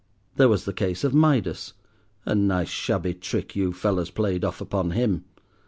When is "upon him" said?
4.59-5.25